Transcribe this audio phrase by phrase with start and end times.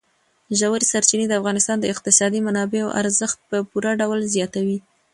[0.59, 4.77] ژورې سرچینې د افغانستان د اقتصادي منابعو ارزښت په پوره ډول زیاتوي.